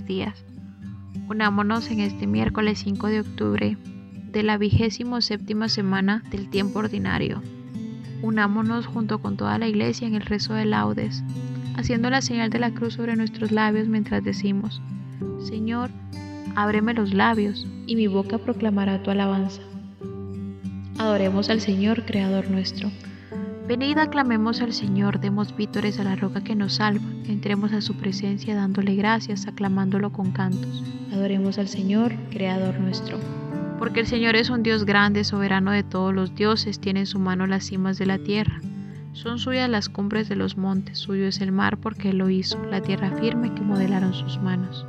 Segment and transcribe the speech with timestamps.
[0.00, 0.44] Días.
[1.28, 3.76] Unámonos en este miércoles 5 de octubre
[4.32, 7.42] de la vigésimo séptima semana del tiempo ordinario.
[8.22, 11.22] Unámonos junto con toda la iglesia en el rezo de laudes,
[11.76, 14.80] haciendo la señal de la cruz sobre nuestros labios mientras decimos,
[15.40, 15.90] Señor,
[16.56, 19.60] ábreme los labios y mi boca proclamará tu alabanza.
[20.98, 22.90] Adoremos al Señor, Creador nuestro.
[23.68, 27.94] Venid, aclamemos al Señor, demos vítores a la roca que nos salva, entremos a su
[27.94, 30.82] presencia dándole gracias, aclamándolo con cantos.
[31.12, 33.18] Adoremos al Señor, Creador nuestro.
[33.78, 37.20] Porque el Señor es un Dios grande, soberano de todos los dioses, tiene en su
[37.20, 38.60] mano las cimas de la tierra.
[39.12, 42.60] Son suyas las cumbres de los montes, suyo es el mar porque Él lo hizo,
[42.64, 44.84] la tierra firme que modelaron sus manos.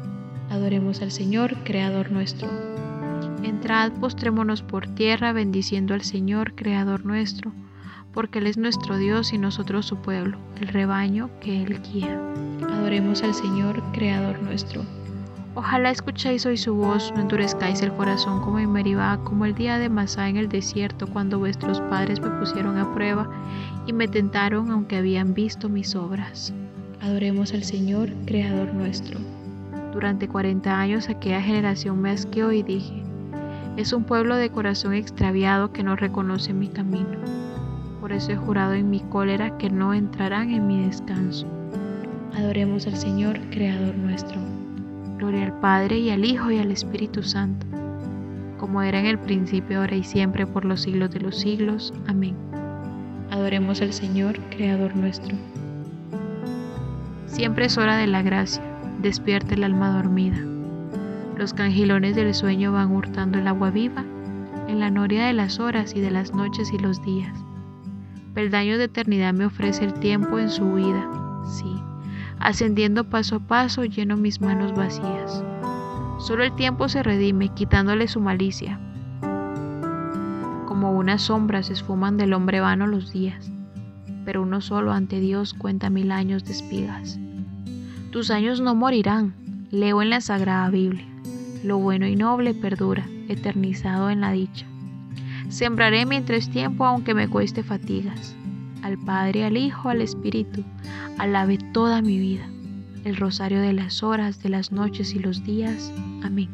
[0.50, 2.50] Adoremos al Señor, Creador nuestro.
[3.44, 7.54] Entrad, postrémonos por tierra, bendiciendo al Señor, Creador nuestro
[8.14, 12.20] porque Él es nuestro Dios y nosotros su pueblo, el rebaño que Él guía.
[12.72, 14.84] Adoremos al Señor, Creador nuestro.
[15.56, 19.78] Ojalá escuchéis hoy su voz, no endurezcáis el corazón como en Meribá, como el día
[19.78, 23.30] de Masá en el desierto, cuando vuestros padres me pusieron a prueba
[23.86, 26.54] y me tentaron aunque habían visto mis obras.
[27.02, 29.20] Adoremos al Señor, Creador nuestro.
[29.92, 33.04] Durante cuarenta años aquella generación me asqueó y dije,
[33.78, 37.44] es un pueblo de corazón extraviado que no reconoce mi camino
[38.04, 41.48] por eso he jurado en mi cólera que no entrarán en mi descanso.
[42.36, 44.36] Adoremos al Señor, Creador nuestro.
[45.18, 47.66] Gloria al Padre y al Hijo y al Espíritu Santo,
[48.60, 51.94] como era en el principio, ahora y siempre, por los siglos de los siglos.
[52.06, 52.36] Amén.
[53.32, 55.38] Adoremos al Señor, Creador nuestro.
[57.28, 58.62] Siempre es hora de la gracia,
[59.02, 60.40] despierte el alma dormida.
[61.38, 64.04] Los cangilones del sueño van hurtando el agua viva
[64.68, 67.34] en la noria de las horas y de las noches y los días.
[68.34, 71.08] Peldaños de eternidad me ofrece el tiempo en su vida,
[71.46, 71.72] sí.
[72.40, 75.44] Ascendiendo paso a paso, lleno mis manos vacías.
[76.20, 78.80] Solo el tiempo se redime, quitándole su malicia.
[80.68, 83.52] Como una sombra se esfuman del hombre vano los días,
[84.26, 87.20] pero uno solo ante Dios cuenta mil años de espigas.
[88.10, 89.36] Tus años no morirán,
[89.70, 91.06] leo en la Sagrada Biblia.
[91.64, 94.66] Lo bueno y noble perdura, eternizado en la dicha.
[95.54, 98.36] Sembraré mientras tiempo aunque me cueste fatigas.
[98.82, 100.64] Al Padre, al Hijo, al Espíritu,
[101.20, 102.50] alabe toda mi vida.
[103.04, 105.94] El rosario de las horas, de las noches y los días.
[106.24, 106.50] Amén.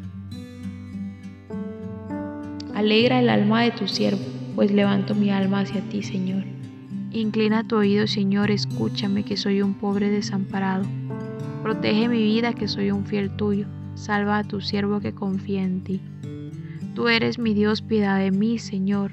[2.74, 4.20] Alegra el alma de tu siervo,
[4.54, 6.44] pues levanto mi alma hacia ti, Señor.
[7.10, 10.84] Inclina tu oído, Señor, escúchame, que soy un pobre desamparado.
[11.62, 13.66] Protege mi vida, que soy un fiel tuyo.
[13.94, 16.02] Salva a tu siervo que confía en ti.
[16.94, 19.12] Tú eres mi Dios, piedad de mí, Señor,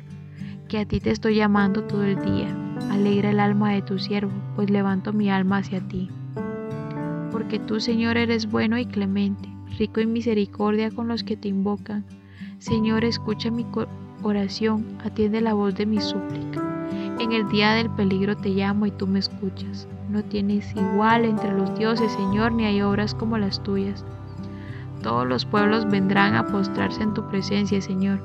[0.68, 2.56] que a ti te estoy llamando todo el día.
[2.89, 6.09] Alegra el alma de tu siervo, pues levanto mi alma hacia ti.
[7.31, 9.47] Porque tú, Señor, eres bueno y clemente,
[9.77, 12.03] rico en misericordia con los que te invocan.
[12.57, 13.65] Señor, escucha mi
[14.23, 16.63] oración, atiende la voz de mi súplica.
[17.19, 19.88] En el día del peligro te llamo y tú me escuchas.
[20.09, 24.03] No tienes igual entre los dioses, Señor, ni hay obras como las tuyas.
[25.01, 28.19] Todos los pueblos vendrán a postrarse en tu presencia, Señor.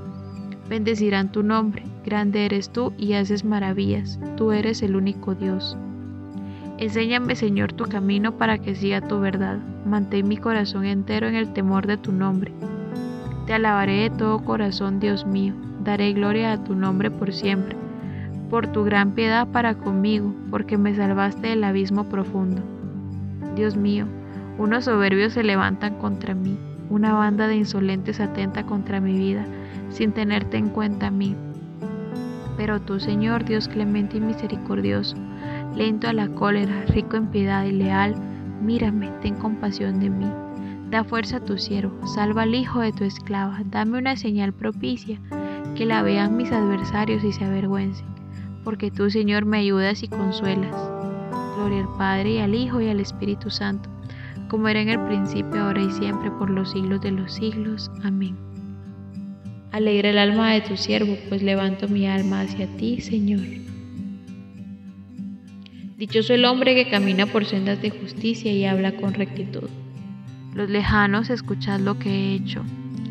[0.69, 1.85] Bendecirán tu nombre.
[2.05, 4.19] Grande eres tú y haces maravillas.
[4.37, 5.77] Tú eres el único Dios.
[6.79, 9.59] Enséñame, Señor, tu camino para que siga tu verdad.
[9.87, 12.53] Mantén mi corazón entero en el temor de tu nombre.
[13.47, 15.55] Te alabaré de todo corazón, Dios mío.
[15.85, 17.77] Daré gloria a tu nombre por siempre,
[18.49, 22.63] por tu gran piedad para conmigo, porque me salvaste del abismo profundo.
[23.57, 24.07] Dios mío,
[24.59, 26.59] unos soberbios se levantan contra mí,
[26.91, 29.47] una banda de insolentes atenta contra mi vida,
[29.89, 31.35] sin tenerte en cuenta a mí.
[32.57, 35.17] Pero tú, Señor, Dios clemente y misericordioso,
[35.75, 38.15] lento a la cólera, rico en piedad y leal,
[38.63, 40.31] mírame, ten compasión de mí.
[40.91, 45.19] Da fuerza a tu siervo, salva al hijo de tu esclava, dame una señal propicia,
[45.75, 48.07] que la vean mis adversarios y se avergüencen,
[48.63, 50.77] porque tú, Señor, me ayudas y consuelas.
[51.57, 53.89] Gloria al Padre y al Hijo y al Espíritu Santo,
[54.53, 57.91] como era en el principio, ahora y siempre, por los siglos de los siglos.
[58.05, 58.37] Amén.
[59.71, 63.41] Alegra el alma de tu siervo, pues levanto mi alma hacia ti, Señor.
[65.97, 69.71] Dichoso el hombre que camina por sendas de justicia y habla con rectitud.
[70.55, 72.63] Los lejanos escuchad lo que he hecho,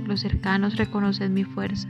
[0.05, 1.89] los cercanos reconoced mi fuerza.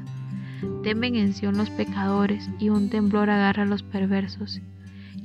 [0.81, 4.61] Temen en Sion los pecadores y un temblor agarra a los perversos.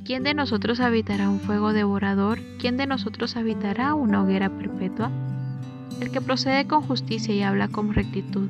[0.07, 2.39] ¿Quién de nosotros habitará un fuego devorador?
[2.59, 5.11] ¿Quién de nosotros habitará una hoguera perpetua?
[5.99, 8.47] El que procede con justicia y habla con rectitud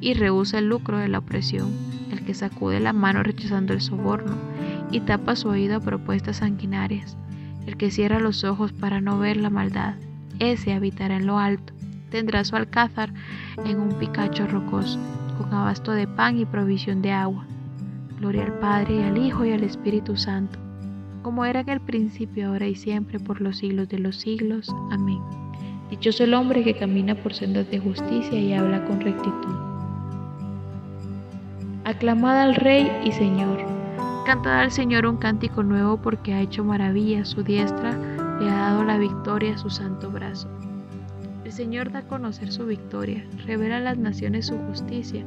[0.00, 1.68] y rehúsa el lucro de la opresión,
[2.10, 4.38] el que sacude la mano rechazando el soborno
[4.90, 7.14] y tapa su oído a propuestas sanguinarias,
[7.66, 9.96] el que cierra los ojos para no ver la maldad,
[10.38, 11.74] ese habitará en lo alto,
[12.08, 13.12] tendrá su alcázar
[13.66, 14.98] en un picacho rocoso,
[15.36, 17.44] con abasto de pan y provisión de agua.
[18.18, 20.58] Gloria al Padre y al Hijo y al Espíritu Santo,
[21.26, 24.72] como era en el principio, ahora y siempre, por los siglos de los siglos.
[24.92, 25.18] Amén.
[25.90, 29.56] Dichoso el hombre que camina por sendas de justicia y habla con rectitud.
[31.84, 33.58] Aclamad al Rey y Señor.
[34.24, 37.90] Cantad al Señor un cántico nuevo porque ha hecho maravillas, su diestra
[38.38, 40.48] le ha dado la victoria a su santo brazo.
[41.44, 45.24] El Señor da a conocer su victoria, revela a las naciones su justicia,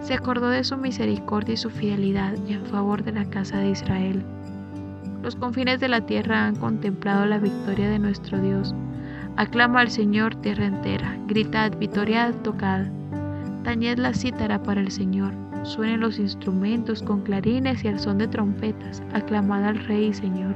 [0.00, 4.24] se acordó de su misericordia y su fidelidad en favor de la casa de Israel.
[5.22, 8.74] Los confines de la tierra han contemplado la victoria de nuestro Dios.
[9.36, 12.86] Aclama al Señor tierra entera, gritad, victoriad, tocad.
[13.64, 18.28] Tañed la cítara para el Señor, Suenen los instrumentos con clarines y al son de
[18.28, 20.54] trompetas, aclamad al Rey y Señor.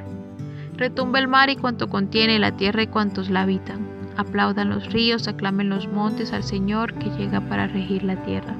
[0.76, 3.86] Retumba el mar y cuanto contiene la tierra y cuantos la habitan.
[4.16, 8.54] Aplaudan los ríos, aclamen los montes al Señor que llega para regir la tierra.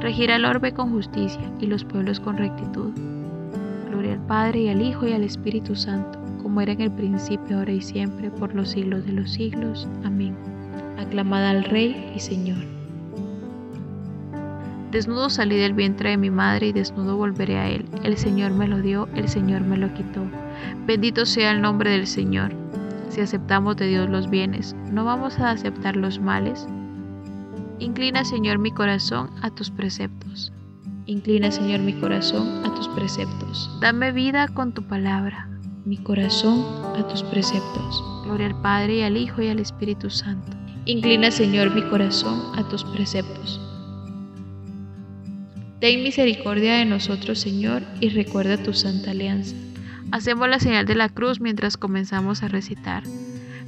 [0.00, 2.92] Regirá el orbe con justicia y los pueblos con rectitud.
[4.08, 7.58] Gloria al Padre y al Hijo y al Espíritu Santo, como era en el principio,
[7.58, 9.86] ahora y siempre, por los siglos de los siglos.
[10.02, 10.34] Amén.
[10.98, 12.56] Aclamad al Rey y Señor.
[14.90, 17.84] Desnudo salí del vientre de mi madre y desnudo volveré a él.
[18.02, 20.22] El Señor me lo dio, el Señor me lo quitó.
[20.86, 22.52] Bendito sea el nombre del Señor.
[23.10, 26.66] Si aceptamos de Dios los bienes, ¿no vamos a aceptar los males?
[27.78, 30.50] Inclina, Señor, mi corazón a tus preceptos.
[31.08, 33.70] Inclina, Señor, mi corazón a tus preceptos.
[33.80, 35.48] Dame vida con tu palabra,
[35.86, 36.66] mi corazón
[36.98, 38.04] a tus preceptos.
[38.26, 40.54] Gloria al Padre y al Hijo y al Espíritu Santo.
[40.84, 43.58] Inclina, Señor, mi corazón a tus preceptos.
[45.80, 49.56] Ten misericordia de nosotros, Señor, y recuerda tu santa alianza.
[50.12, 53.02] Hacemos la señal de la cruz mientras comenzamos a recitar.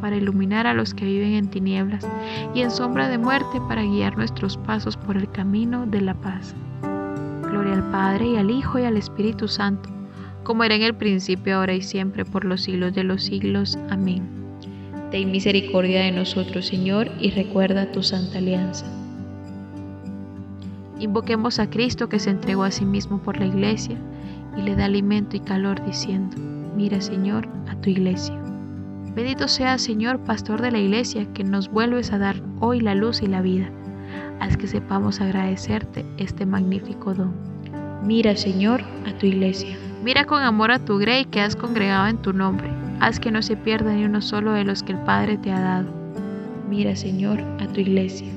[0.00, 2.06] para iluminar a los que viven en tinieblas
[2.54, 6.54] y en sombra de muerte para guiar nuestros pasos por el camino de la paz.
[7.42, 9.88] Gloria al Padre y al Hijo y al Espíritu Santo,
[10.44, 13.78] como era en el principio, ahora y siempre, por los siglos de los siglos.
[13.90, 14.22] Amén.
[15.10, 18.86] Ten misericordia de nosotros, Señor, y recuerda tu santa alianza.
[20.98, 23.96] Invoquemos a Cristo que se entregó a sí mismo por la iglesia
[24.56, 26.36] y le da alimento y calor diciendo,
[26.76, 28.47] mira Señor a tu iglesia.
[29.14, 33.22] Bendito sea, Señor, pastor de la iglesia, que nos vuelves a dar hoy la luz
[33.22, 33.70] y la vida.
[34.40, 37.34] haz que sepamos agradecerte este magnífico don.
[38.04, 39.76] Mira, Señor, a tu iglesia.
[40.04, 42.70] Mira con amor a tu grey que has congregado en tu nombre.
[43.00, 45.60] Haz que no se pierda ni uno solo de los que el Padre te ha
[45.60, 45.92] dado.
[46.68, 48.28] Mira, Señor, a tu iglesia.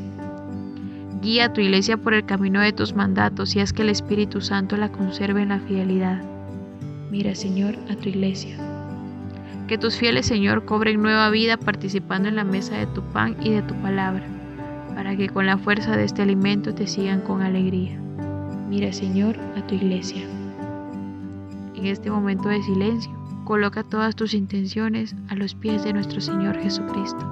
[1.22, 4.42] Guía a tu iglesia por el camino de tus mandatos y haz que el Espíritu
[4.42, 6.22] Santo la conserve en la fidelidad.
[7.12, 8.58] Mira, Señor, a tu iglesia.
[9.72, 13.52] Que tus fieles, Señor, cobren nueva vida participando en la mesa de tu pan y
[13.52, 14.28] de tu palabra,
[14.96, 17.98] para que con la fuerza de este alimento te sigan con alegría.
[18.68, 20.24] Mira, Señor, a tu iglesia.
[21.74, 23.14] En este momento de silencio,
[23.46, 27.31] coloca todas tus intenciones a los pies de nuestro Señor Jesucristo.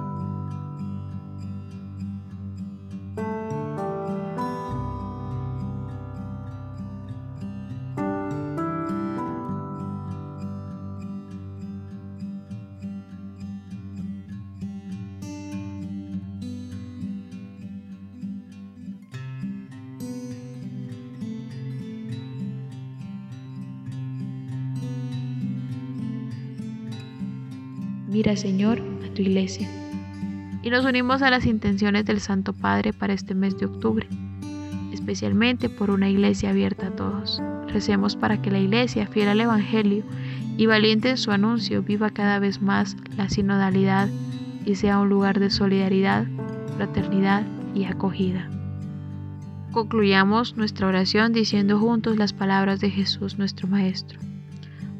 [28.10, 29.68] Mira, Señor, a tu iglesia.
[30.64, 34.08] Y nos unimos a las intenciones del Santo Padre para este mes de octubre,
[34.92, 37.40] especialmente por una iglesia abierta a todos.
[37.68, 40.02] Recemos para que la iglesia, fiel al Evangelio
[40.56, 44.08] y valiente en su anuncio, viva cada vez más la sinodalidad
[44.66, 46.26] y sea un lugar de solidaridad,
[46.76, 48.50] fraternidad y acogida.
[49.70, 54.18] Concluyamos nuestra oración diciendo juntos las palabras de Jesús nuestro Maestro.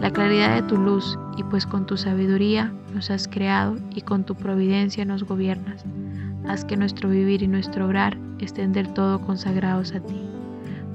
[0.00, 4.24] la claridad de tu luz, y pues con tu sabiduría nos has creado y con
[4.24, 5.84] tu providencia nos gobiernas.
[6.48, 10.20] Haz que nuestro vivir y nuestro obrar estén del todo consagrados a ti.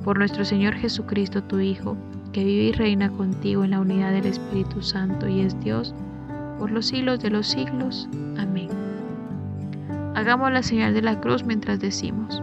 [0.03, 1.97] Por nuestro Señor Jesucristo, tu Hijo,
[2.31, 5.93] que vive y reina contigo en la unidad del Espíritu Santo y es Dios,
[6.57, 8.07] por los siglos de los siglos.
[8.37, 8.69] Amén.
[10.15, 12.41] Hagamos la señal de la cruz mientras decimos,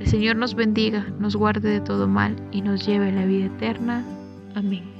[0.00, 3.46] el Señor nos bendiga, nos guarde de todo mal y nos lleve a la vida
[3.46, 4.04] eterna.
[4.54, 4.97] Amén.